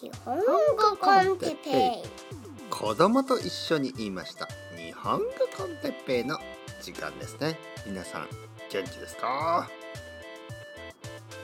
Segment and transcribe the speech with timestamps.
[0.00, 2.08] 日本語コンテッペイ。
[2.70, 4.46] 子供と一緒に言いました。
[4.76, 5.24] 日本語
[5.56, 6.38] コンテッペイの
[6.80, 7.58] 時間ですね。
[7.84, 8.28] 皆さん
[8.70, 9.68] 元気ですか？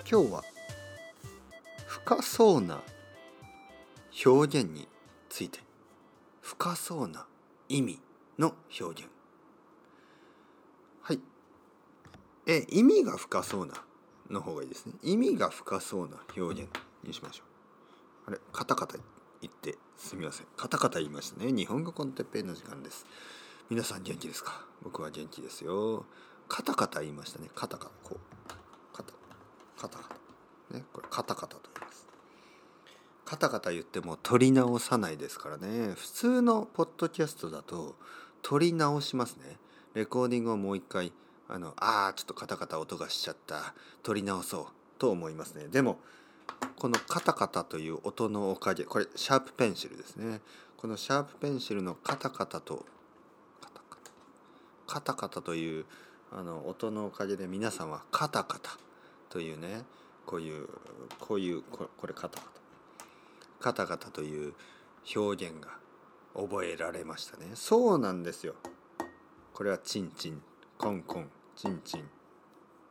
[0.08, 0.44] 今日は
[1.88, 2.80] 深そうな
[4.24, 4.86] 表現に
[5.28, 5.58] ついて
[6.40, 7.26] 深そうな
[7.68, 7.98] 意味
[8.38, 9.10] の表現。
[11.02, 11.18] はい。
[12.46, 13.74] え意味が深そうな
[14.30, 14.92] の方がいいですね。
[15.02, 16.70] 意味が深そうな表現
[17.02, 17.53] にしましょう。
[18.26, 18.96] あれカタカタ
[19.42, 20.46] 言ってすみません。
[20.56, 21.52] カタカタ言いましたね。
[21.52, 23.06] 日本語コンテッペイの時間です。
[23.70, 24.64] 皆さん元気ですか？
[24.82, 26.06] 僕は元気ですよ。
[26.48, 27.48] カタカタ言いましたね。
[27.54, 28.18] カタカタこう。
[28.92, 29.12] カタ
[29.76, 30.04] カタカ
[30.70, 30.76] タ。
[30.76, 32.06] ねこれカタカタと言います。
[33.24, 35.94] カタカタ言っても取り直さないですからね。
[35.94, 37.96] 普通のポッドキャストだと
[38.42, 39.58] 取り直しますね。
[39.94, 41.12] レコーディングをもう一回
[41.48, 43.74] あのあーちょっとカタカタ音がしちゃった。
[44.02, 44.66] 取り直そう
[44.98, 45.68] と思いますね。
[45.68, 45.98] でも
[46.76, 50.40] このカタカタという音のおかげこれシャープペンシルですね。
[50.76, 52.84] このシャープペンシルのカタカタと
[53.60, 54.10] カタカタ
[54.86, 55.86] カタカタという
[56.30, 58.76] あの音のおかげで皆さんはカタカタ
[59.30, 59.82] というね
[60.26, 60.68] こういう
[61.20, 62.54] こういうここれカタカタ。
[63.60, 64.52] カタカタという
[65.16, 65.70] 表現が
[66.34, 67.52] 覚えられましたね。
[67.54, 68.54] そうなんですよ。
[69.54, 70.42] これはチンチン
[70.76, 72.13] コンコンチンチン。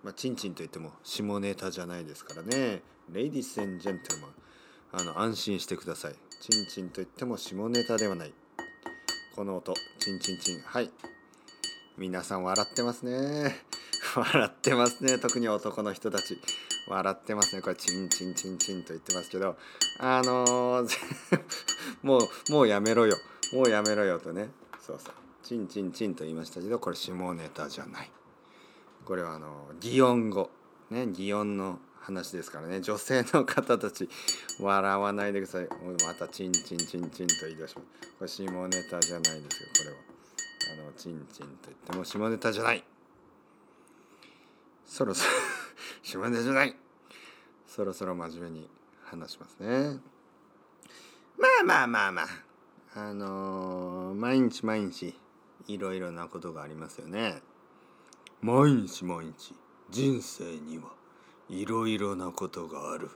[0.04, 2.82] まあチンチンといっても下ネタじゃないですからね。
[3.12, 4.00] Ladies and gentlemen
[4.92, 6.16] あの安心してください。
[6.42, 8.34] チンチンといっても下ネタではない。
[9.36, 9.74] この音。
[10.00, 10.62] チンチンチン。
[10.62, 10.92] はい。
[11.98, 13.66] 皆さん笑ってますね。
[14.16, 15.18] 笑ってますね。
[15.18, 16.40] 特に男の人たち。
[16.88, 17.62] 笑ってますね。
[17.62, 19.58] これチンチンチンチンと言ってますけど。
[20.00, 21.42] あのー
[22.04, 23.18] もうもうやめろよ。
[23.54, 24.50] もうやめろよとね。
[24.80, 25.14] そうそう。
[25.44, 28.12] チンチンチンと言いましたけどこれ下ネタじゃない。
[29.06, 30.50] これはあの擬音語。
[30.90, 32.82] ね擬音の話ですからね。
[32.82, 34.10] 女性の方たち
[34.60, 35.68] 笑わないでください。
[36.06, 38.14] またチンチンチンチンと言い出します。
[38.18, 39.98] これ下ネタじゃないですよこれは。
[40.86, 42.84] あのチンチンと言っても下ネタじゃない。
[44.86, 45.32] そろそろ
[46.04, 46.76] 下ネタじゃない。
[47.68, 48.70] そろそろ真面目に
[49.04, 50.00] 話しますね。
[51.38, 52.28] まあまあまあまあ。
[52.96, 55.16] あのー毎日毎日
[55.68, 57.42] いろいろなことがありますよね。
[58.44, 59.56] 毎日毎日
[59.90, 60.90] 人生には
[61.48, 63.10] いろいろなことがある。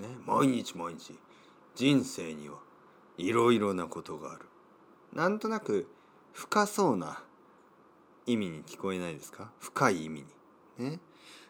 [0.00, 1.16] ね、毎日毎日
[1.76, 2.56] 人生には
[3.18, 4.46] いろいろなことがある。
[5.12, 5.88] なんとなく
[6.32, 7.22] 深そうな
[8.26, 9.52] 意味に聞こえないですか？
[9.60, 10.24] 深い意味
[10.78, 10.90] に。
[10.90, 10.98] ね、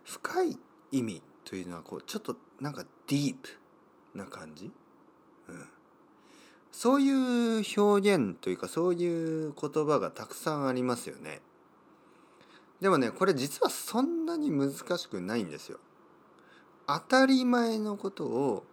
[0.05, 0.59] 深い
[0.93, 3.49] 意味というのはこうちょっとなんかディープ
[4.15, 4.71] な感じ、
[5.49, 5.69] うん、
[6.73, 11.41] そういう表現というかそういう言葉がたくさんありますよね。
[12.81, 15.79] でもねこれ実はそんなに難しくないんですよ。
[16.87, 18.65] 当たり前のことを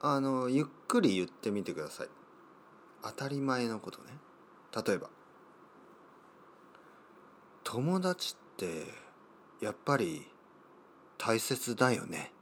[0.00, 2.08] あのゆっくり言ってみてください。
[3.02, 4.12] 当たり前のことね。
[4.86, 5.08] 例えば
[7.64, 8.84] 友達って
[9.60, 10.26] やっぱり
[11.16, 12.32] 大切だよね。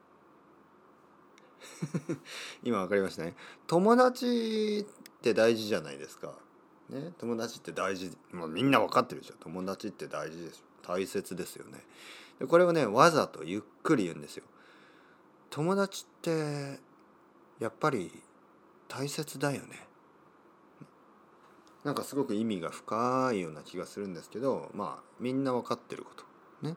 [2.64, 3.36] 今わかりましたね。
[3.66, 6.34] 友達って大事じゃないですか。
[6.88, 11.78] ね、友達って大事、まあ、みんな分かってるでしょ友達って大事でしょ大切ですよね。
[12.40, 14.42] でこれをねわざとゆっくり言うんですよ。
[15.50, 16.80] 友達って
[17.60, 18.10] やっぱり
[18.88, 19.86] 大切だよね。
[21.84, 26.24] なんかすごく意味が深いような気がするんですけどまあみんな分かってること。
[26.66, 26.74] ね。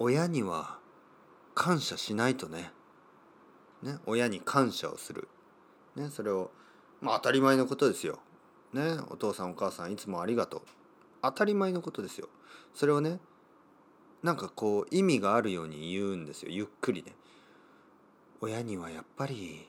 [0.00, 0.78] 親には
[1.54, 2.72] 感謝しないとね。
[3.82, 3.98] ね。
[4.06, 5.28] 親に感謝をする。
[5.94, 6.08] ね。
[6.10, 6.50] それを
[7.00, 8.18] まあ当たり前のことですよ。
[8.72, 8.96] ね。
[9.10, 10.62] お父さんお母さんいつもありがとう。
[11.24, 12.28] 当たり前のことですよ。
[12.74, 13.18] それをね
[14.22, 17.14] なんかこう意味があるように言うんですよゆっくりね。
[18.40, 19.68] 親にはやっぱり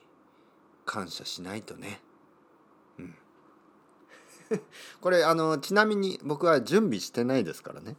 [0.84, 2.00] 感謝しないとね。
[2.98, 3.14] うん。
[5.00, 7.96] これあのちなみに僕は準備してないですからね。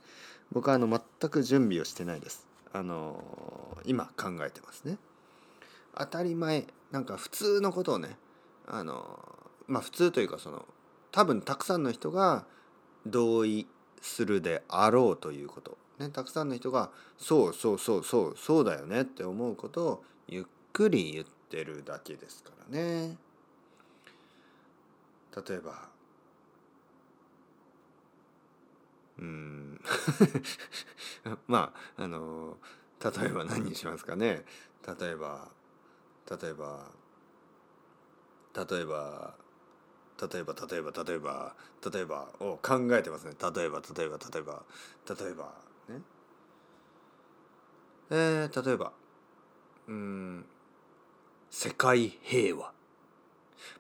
[0.52, 2.48] 僕はあの全く準備をしてないです。
[2.74, 4.98] あの今考えてますね。
[5.96, 8.18] 当たり前なんか普通のことをね
[8.68, 9.20] あの
[9.68, 10.66] まあ普通というかその
[11.12, 12.46] 多分たくさんの人が
[13.10, 13.68] 同意
[14.02, 23.18] するであろうということ、ね、たくさんの人がそうそうそうそうそうだよねって思うことをゆっくり言ってるだけですからね。
[25.36, 25.90] 例えば
[29.20, 29.82] うん。
[31.48, 32.58] まああの
[33.04, 34.46] 例えば何にしますかね。
[35.00, 35.50] 例えば
[36.30, 36.92] 例えば
[38.56, 39.36] 例えば
[40.20, 41.54] 例えば例えば例えば
[41.94, 43.34] 例えばを考えてますね。
[43.40, 44.64] 例えば例えば例えば
[45.08, 45.54] 例えば
[45.90, 46.02] ね。
[48.10, 48.92] えー、例えば
[49.88, 50.46] うん
[51.50, 52.72] 世界平和。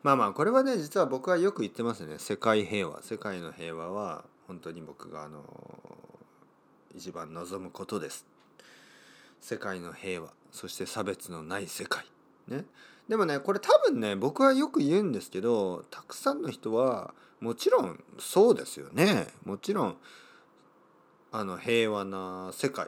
[0.03, 2.19] まあまあこれはね実は僕はよく言ってますね。
[2.19, 3.01] 世界平和。
[3.01, 5.43] 世界の平和は本当に僕があの
[6.95, 8.25] 一番望むことです。
[9.41, 10.29] 世界の平和。
[10.51, 12.05] そして差別のない世界。
[12.47, 12.65] ね。
[13.07, 19.27] でもねこれ多分ね僕はよく言うんですけどたくさんの人はもちろんそうですよね。
[19.45, 19.97] もちろん
[21.31, 22.87] あの平和な世界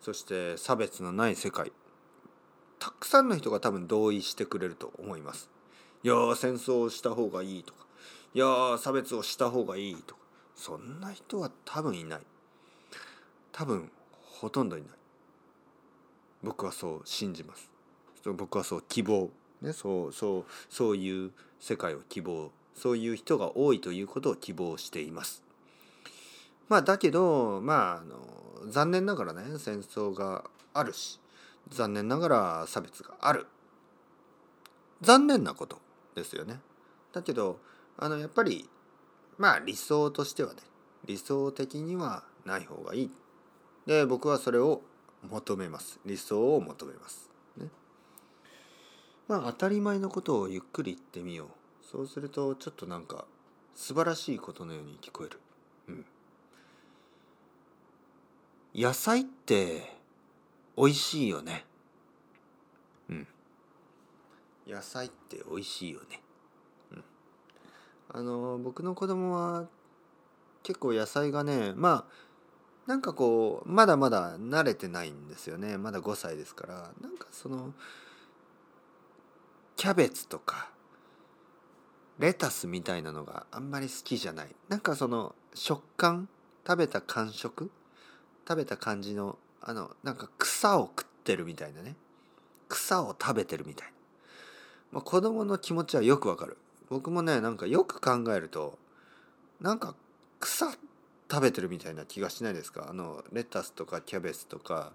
[0.00, 1.72] そして差別のない世界
[2.78, 5.50] たくさんの人が多分同意してくれると思います。
[6.02, 7.86] いや戦争をした方がいいとか
[8.34, 10.20] いや差別をした方がいいとか
[10.54, 12.20] そんな人は多分いない。
[13.52, 14.90] 多分ほとんどいない。
[16.42, 17.70] 僕はそう信じます。
[18.32, 19.30] 僕はそう希望。
[19.62, 25.42] ねそうそうそういう世界を希望そういう人が多いということを希望しています。
[26.68, 31.20] まあだけどまああの残念ながらね戦争があるし
[31.70, 33.46] 残念ながら差別がある。
[35.00, 35.78] 残念なこと
[36.14, 36.60] ですよね。
[37.12, 37.58] だけど
[37.96, 38.68] あのやっぱり
[39.38, 40.60] まあ理想としてはね
[41.06, 43.10] 理想的にはない方がいい。
[43.86, 44.82] で僕はそれを
[45.30, 46.00] 求めます。
[46.04, 47.30] 理想を求めます。
[47.56, 47.68] ね。
[49.28, 51.48] まあ当たり前のことをゆっくり言ってみよう。
[51.90, 53.24] そうするとちょっとなんか
[53.74, 55.40] 素晴らしいことのように聞こえる。
[55.88, 56.04] うん。
[58.74, 59.92] 野菜って
[60.76, 61.64] 美味しいよね。
[63.08, 63.26] うん。
[64.66, 66.20] 野菜って美味しいよね。
[66.92, 67.04] うん。
[68.10, 69.66] あの僕の子供は
[70.62, 72.24] 結構野菜がねまあ
[72.86, 75.78] なんかこうまだまだ慣れてないんですよね。
[75.78, 76.74] まだ5歳ですから。
[77.00, 77.72] なんかその
[79.84, 80.70] キャベツとか
[82.18, 84.46] レタスみたいなのがあんまり好きじゃない。
[84.70, 86.26] なんかその食感
[86.66, 87.70] 食べた感触
[88.48, 91.96] 食べた感じのあのなんか草を食ってるみたいなね。
[92.66, 93.92] 草を食べてるみたいな、
[94.92, 96.56] まあ、子供の気持ちはよくわかる。
[96.88, 98.78] 僕もねなんかよく考えると
[99.60, 99.94] なんか
[100.40, 100.70] 草
[101.30, 102.86] 食べてるみたいな気がしないですか？
[102.88, 104.92] あのレタスとかキャベツとか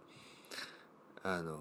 [1.21, 1.59] あの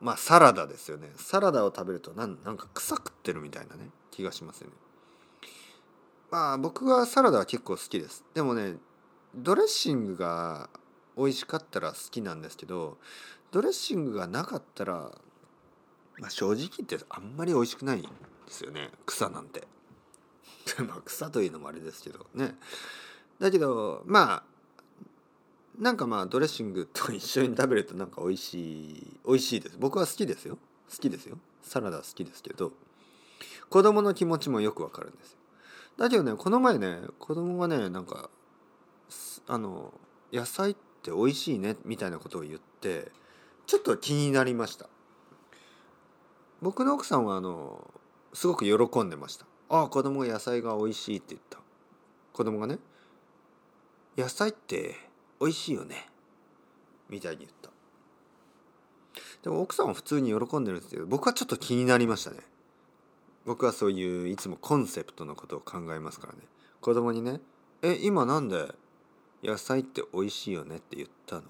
[0.00, 1.10] まあサラダですよね。
[1.16, 3.90] サラダを食べるとなんなんか草食ってるみたいなね。
[4.10, 4.72] 気がしますよね。
[6.30, 8.24] まあ僕はサラダは結構好きです。
[8.34, 8.76] でもね
[9.34, 10.68] ドレッシングが
[11.16, 12.98] 美味しかったら好きなんですけど
[13.50, 15.10] ドレッシングがなかったら、
[16.18, 18.08] まあ、正直言ってあんまり美味しくないんで
[18.48, 18.90] すよね。
[19.06, 19.66] 草なんて。
[20.86, 22.56] まあ草というのもあれですけどね。
[23.38, 24.42] だけどまあ
[25.78, 28.60] なんかまあドレッシングと一緒に食べるとなんか美味し
[28.90, 29.76] い美味しいです。
[29.78, 30.58] 僕は好きですよ。
[30.90, 31.38] 好きですよ。
[31.62, 32.72] サラダ好きですけど
[33.68, 35.38] 子供の気持ちもよくわかるんですよ。
[35.96, 38.30] だけどねこの前ね子供がねなんか
[39.46, 39.92] あの
[40.32, 43.10] 野菜ってって美味しいねみたいなことを言って
[43.66, 44.88] ちょっと気になりました。
[46.60, 47.88] 僕の奥さんはあの
[48.32, 49.46] すごく喜んでました。
[49.68, 51.58] ああ子供が野菜が美味しいって言った。
[52.32, 52.78] 子供がね
[54.16, 54.96] 野菜って
[55.40, 56.08] 美味しいよね。
[57.08, 57.70] みたいに言った。
[59.42, 62.38] でも奥さんは普通に喜んでるんですけど僕はちょっと気になりましたね。
[63.46, 66.40] 僕はそういういつもコンセプトのことを考えますからね。
[66.80, 67.40] 子供にね
[67.82, 68.74] 「え今なんで
[69.42, 70.76] 野菜って美味しいよね？
[70.76, 71.42] って言ったの？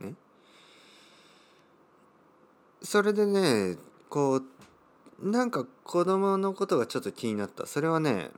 [0.00, 0.14] ね？
[2.82, 3.76] それでね
[4.08, 7.66] こうなんか子供のことがちょっと気になった。
[7.66, 8.30] それはね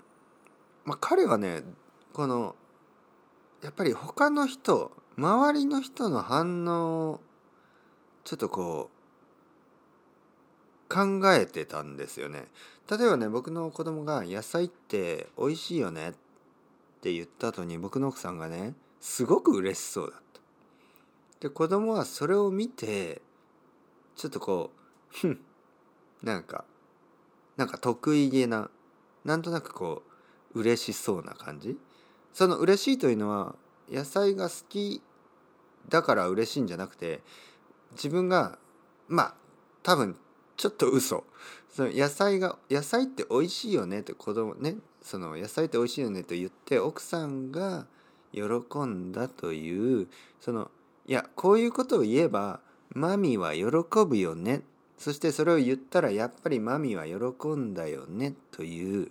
[0.85, 1.63] まあ彼はね
[2.13, 2.57] この
[3.65, 7.21] やっぱり他の人周りの人の反応を
[8.23, 8.91] ちょっとこ
[10.91, 12.45] う考えてたんですよね。
[12.91, 16.15] 例えばね僕の子供が「野菜って美味しいよね」っ
[17.01, 20.41] て言った後に僕の奥さんがねすごく嬉しそうだった。
[21.41, 23.23] で子供はそれを見て
[24.15, 24.73] ちょっとこ
[25.15, 25.41] うふん
[26.23, 26.67] なんか
[27.57, 28.69] なんか得意げな
[29.25, 30.03] なんとなくこ
[30.53, 31.79] う嬉しそうな感じ。
[32.35, 33.55] その嬉しいというのは
[33.91, 35.01] 野菜が好き
[35.89, 37.21] だから嬉しいんじゃなくて
[37.93, 38.59] 自分が
[39.09, 39.35] まあ
[39.83, 40.17] 多分
[40.57, 41.25] ちょっと嘘。
[41.71, 44.77] その野菜が野菜って美味しいよねって子供ね。
[45.03, 47.87] その野菜って美味しいよねと言って奥さんが
[48.33, 48.43] 喜
[48.87, 50.09] んだという
[50.41, 50.71] その
[51.07, 52.61] いやこういうことを言えば
[52.95, 53.67] マミは喜
[54.07, 54.63] ぶよね。
[54.97, 59.11] そしてそれを言ったらやっぱりマミは喜んだよねという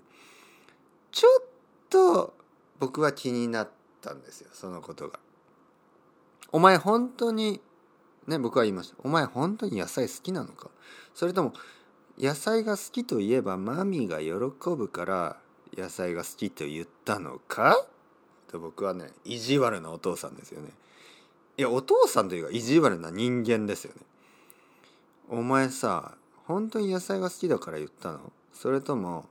[2.83, 3.69] 僕は気になっ
[4.01, 5.17] たんですよそのことが。
[6.51, 7.61] お前本当に
[8.27, 10.69] ね僕は言いました「お前本当に野菜好きなのか?」
[11.15, 11.53] それとも
[12.19, 15.37] 野菜が好きといえばマミが喜ぶから
[15.77, 17.87] 野菜が好きと言ったのか？
[18.51, 20.69] と僕はね意地悪なお父さんですよね。
[21.57, 24.01] いやお父さんというか意地悪な人間ですよね。
[25.29, 28.31] お前さ本当に野菜が好きだから言ったの？
[28.51, 29.29] それとも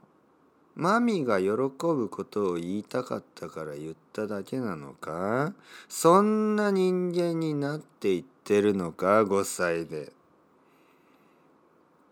[0.75, 5.53] マミが喜ぶことを言いたかったから言っただけなのか？
[5.89, 10.13] そんな人間になっていってるのか？5歳で。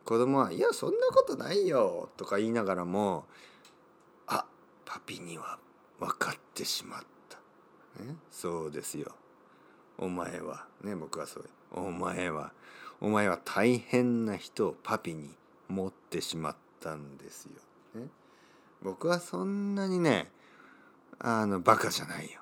[0.04, 3.26] 子供は「いやそんなことないよ」とか言いながらも
[4.26, 4.44] 「あ
[4.84, 5.58] パピには
[6.00, 7.38] 分かってしまった」
[8.02, 9.14] ね、そうですよ。
[9.98, 10.66] お前は。
[10.82, 11.48] ね僕はそう。
[11.72, 12.52] お前は。
[13.00, 15.34] お前は大変な人をパピに
[15.68, 17.52] 持ってしまったんですよ。
[17.94, 18.08] ね、
[18.82, 20.30] 僕はそんなにね
[21.18, 22.40] あのバカじゃないよ。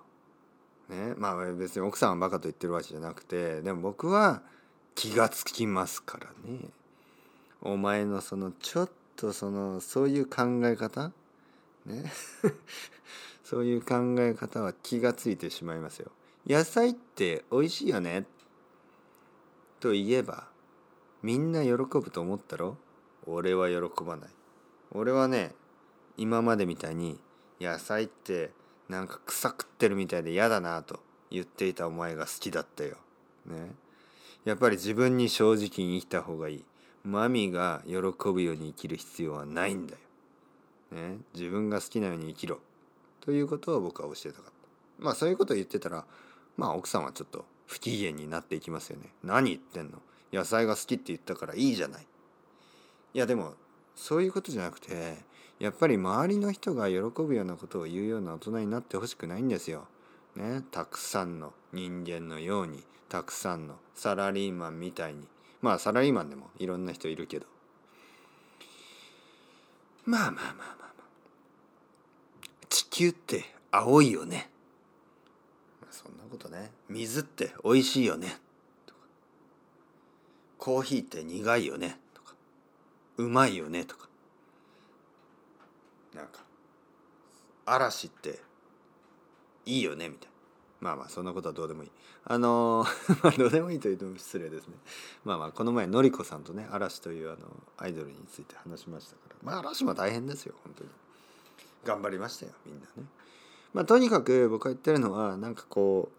[0.88, 4.42] ね、まあ別に奥さんはバカと言ってるわけじゃなくてでも僕は
[4.94, 6.60] 気がつきますからね。
[7.60, 11.10] お前のそのちょっとそのそういう考え方
[11.84, 12.10] ね
[13.44, 16.10] そういう考え方は気がついてしまいますよ。
[16.46, 18.24] 野菜って美味しいよね
[19.80, 20.48] と言えば
[21.22, 22.76] みんな喜ぶと思ったろ？
[23.26, 24.30] 俺は喜ばない
[24.92, 25.54] 俺はね
[26.18, 27.18] 今までみたいに
[27.60, 28.50] 野菜って
[28.88, 32.96] なんか草食ってるみたいで嫌だなと言っていたお前が好きだったよ。
[33.46, 33.70] ね。
[34.44, 36.64] やっぱり自分に正直に生きた方がいい。
[37.04, 37.96] マミが喜
[38.30, 39.98] ぶように生きる必要はないんだよ。
[40.92, 41.18] ね。
[41.34, 42.58] 自分が好きなように生きろ。
[43.20, 44.52] ということを僕は教えたかった。
[44.98, 46.04] まあそういうことを言ってたら
[46.56, 49.10] まあ奥さんはちょっと不機嫌になっていきますよね。
[49.22, 49.98] 何言ってんの？
[50.32, 52.06] 野菜が好きって言ったからいいじゃない。
[53.14, 53.54] いやでも
[53.94, 55.18] そういうことじゃなくて
[55.58, 59.86] やっぱり周りの人が喜ぶようなことを言うような大人になってほしくないんですよ。
[60.36, 65.26] ね、たくさんの人間のようにたくさんのサラリーマンみたいに。
[65.60, 67.46] まあサラリーマンでもいろんな人いるけど。
[70.04, 70.88] まあまあまあまあまあ。
[72.68, 74.50] 地球って青いよね。
[75.90, 76.70] そんなことね。
[76.88, 78.38] 水って美味しいよね。
[78.86, 79.00] とか。
[80.58, 81.98] コーヒーって苦いよね。
[82.14, 82.34] とか。
[83.16, 83.84] うまいよね。
[83.84, 84.08] とか。
[86.14, 86.40] なんか
[87.66, 88.40] 嵐って
[89.66, 90.32] いいよねみたいな。
[90.80, 91.90] まあまあそんなことはどうでもいい。
[92.24, 92.84] あの
[93.22, 94.74] まどうでもいいというと失礼ですね。
[95.24, 97.38] まあまあこの前のりこさんとね嵐というあの
[97.76, 99.36] アイドルについて話しましたから。
[99.42, 100.90] まあ嵐も大変ですよ本当に。
[101.84, 103.08] 頑張りましたよみんなね。
[103.74, 106.18] まあとにかく僕が言ってるのはなんかこう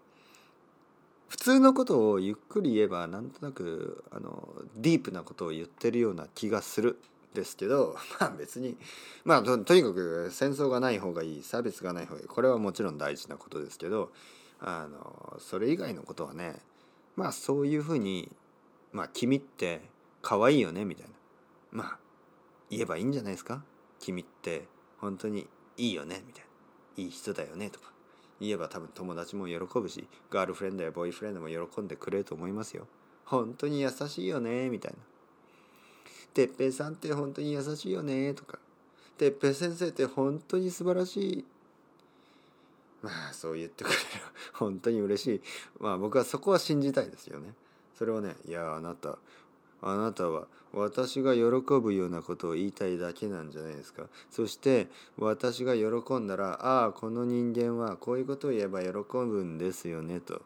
[1.30, 6.98] 普通のことをゆっくり言えばなんとなくあのディープなことを言ってるような気がする。
[7.34, 8.76] ですけど まあ別に
[9.24, 14.12] まあとにかく戦争がない方がいい差別がない方がいいこれはもちろん大事なことですけど
[14.60, 16.60] あのそれ以外のことはね
[17.16, 18.30] まあそういうふうに
[18.92, 19.88] 「まあ、君って
[20.22, 21.12] 可愛いよね」みたいな。
[21.72, 21.98] まあ
[22.68, 23.64] 言えばいいんじゃないですか？
[24.00, 24.66] 君って
[24.98, 26.50] 本当にいいよねみたいな。
[27.04, 27.92] いい人だよねとか。
[28.40, 32.86] 言えば多分友達も喜ぶしガールフレンドやボーイフレンドも喜んでくれると思いますよ。
[33.24, 34.98] 本当に優しいよねみたいな。
[36.34, 38.58] 哲平さんって本当に優しいよねとか。
[39.18, 41.44] 哲平先生って本当に素晴らしい。
[43.02, 44.00] まあそう言ってくれる
[44.54, 45.40] 本当に嬉しい。
[45.78, 47.54] まあ僕はそこは信じたいですよね。
[47.94, 49.18] それをねいやあなた
[49.82, 51.42] あなたは私が喜
[51.80, 54.04] ぶようなことを言いたいだけなんじゃないですか。
[54.30, 60.42] そして私が喜んだらああこの人間はこういうことを言えば喜ぶんですよねと。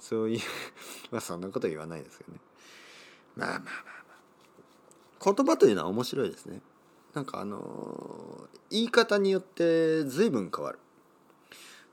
[0.00, 0.40] そういう
[1.10, 2.40] まあそんなこと言わないですよね。
[3.36, 4.05] まあまあまあ。
[5.26, 6.60] 言葉というのは面白いですね
[7.14, 10.78] なんかあの言い方によって随分変わる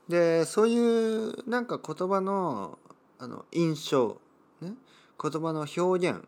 [0.08, 2.78] でそういうなんか言葉の
[3.18, 4.18] あの印象
[4.60, 4.74] ね
[5.20, 6.22] 言葉の表現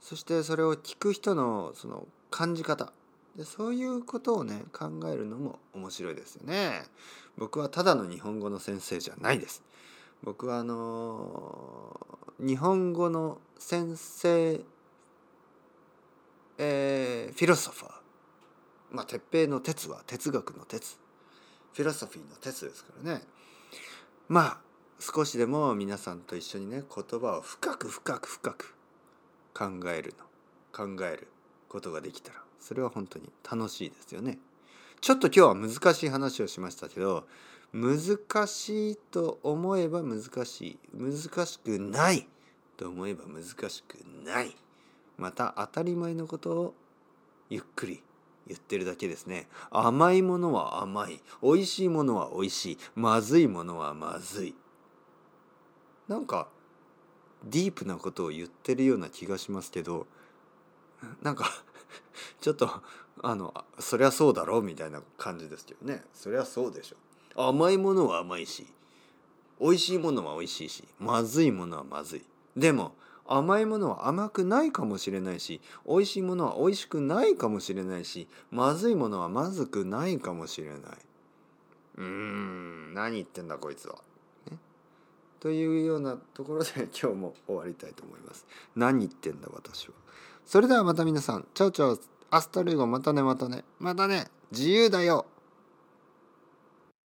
[0.00, 2.92] そしてそれを聞く人のその感じ方
[3.36, 6.82] でそういうことをね考えるのも面白いですよね。
[7.36, 9.62] 僕はただの日本語の先生じゃないです。
[10.22, 14.60] 僕はあのー、日本語の先生
[16.58, 17.92] えー、フィロソファー。
[18.90, 20.96] まあ鉄平の哲は哲学の哲。
[21.72, 23.22] フィロソフィーの哲ですからね。
[24.28, 24.58] まあ
[25.00, 28.74] 少しでも皆さんと一緒にね言葉を深く深く深く
[29.52, 30.24] 考えるの。
[30.74, 31.28] 考える
[31.68, 32.42] ことができたら。
[32.58, 34.38] それは本当に楽しいですよね。
[35.00, 37.26] ちょっと今日は難しい話をしましたけど
[37.74, 37.98] 難
[38.46, 40.78] しいと思えば難しい。
[40.94, 42.26] 難しくない
[42.76, 44.56] と思えば難しくない。
[45.16, 46.74] また当たり前のことを
[47.50, 48.02] ゆっくり
[48.46, 49.48] 言ってるだけですね。
[49.70, 51.20] 甘いものは甘い。
[51.42, 52.78] 美味しいものは美味しい。
[52.94, 54.54] まずいものはまずい。
[56.08, 56.48] なんか
[57.44, 60.06] ディープなことを言ってるような気がしますけど
[61.22, 61.50] なんか
[62.40, 62.68] ちょっと
[63.22, 64.58] あのそりゃそうだろ？
[64.58, 66.02] うみたいな感じですけどね。
[66.12, 67.48] そりゃそうでしょ。
[67.48, 68.66] 甘いものは甘いし
[69.60, 72.24] 美味しいものは美味しいしまずいものはまずい。
[72.56, 72.94] でも
[73.26, 80.78] 甘いものは甘くないかもしれないし美味しいものは美味しくないかもしれないしまずいものはまずくないかもしれない。
[81.96, 83.96] うーん何言ってんだこいつは。
[84.50, 84.58] ね、
[85.40, 88.46] というようなところで 今日も終わりたいと思います。
[88.74, 89.94] 何言ってんだ私は。
[90.44, 91.46] それではまた皆さん。
[91.54, 91.98] チャオチャオ。
[92.30, 93.64] Hasta luego またねまたね。
[93.78, 94.26] またね。
[94.50, 95.26] 自由だよ。